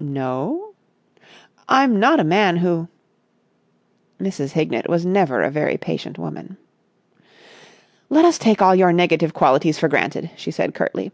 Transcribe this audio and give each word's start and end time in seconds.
"No?" 0.00 0.74
"I'm 1.68 2.00
not 2.00 2.18
a 2.18 2.24
man 2.24 2.56
who...." 2.56 2.88
Mrs. 4.20 4.50
Hignett 4.50 4.88
was 4.88 5.06
never 5.06 5.42
a 5.42 5.50
very 5.52 5.76
patient 5.76 6.18
woman. 6.18 6.56
"Let 8.10 8.24
us 8.24 8.36
take 8.36 8.60
all 8.60 8.74
your 8.74 8.92
negative 8.92 9.32
qualities 9.32 9.78
for 9.78 9.86
granted," 9.86 10.32
she 10.34 10.50
said 10.50 10.74
curtly. 10.74 11.12